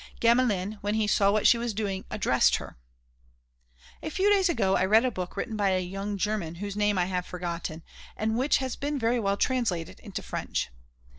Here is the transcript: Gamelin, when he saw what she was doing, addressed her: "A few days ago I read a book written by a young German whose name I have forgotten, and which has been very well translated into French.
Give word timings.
Gamelin, 0.19 0.79
when 0.81 0.95
he 0.95 1.05
saw 1.05 1.29
what 1.31 1.45
she 1.45 1.59
was 1.59 1.75
doing, 1.75 2.05
addressed 2.09 2.55
her: 2.55 2.75
"A 4.01 4.09
few 4.09 4.31
days 4.31 4.49
ago 4.49 4.75
I 4.75 4.83
read 4.83 5.05
a 5.05 5.11
book 5.11 5.37
written 5.37 5.55
by 5.55 5.69
a 5.69 5.79
young 5.79 6.17
German 6.17 6.55
whose 6.55 6.75
name 6.75 6.97
I 6.97 7.05
have 7.05 7.27
forgotten, 7.27 7.83
and 8.17 8.35
which 8.35 8.57
has 8.57 8.75
been 8.75 8.97
very 8.97 9.19
well 9.19 9.37
translated 9.37 9.99
into 9.99 10.23
French. 10.23 10.71